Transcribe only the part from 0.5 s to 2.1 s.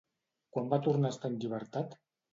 Quan va tornar a estar en llibertat?